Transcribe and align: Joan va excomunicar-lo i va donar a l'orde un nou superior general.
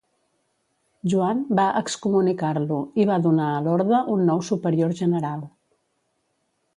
Joan 1.11 1.43
va 1.59 1.65
excomunicar-lo 1.81 2.79
i 3.03 3.07
va 3.11 3.19
donar 3.27 3.49
a 3.57 3.61
l'orde 3.67 3.99
un 4.15 4.25
nou 4.31 4.41
superior 4.51 4.97
general. 5.01 5.45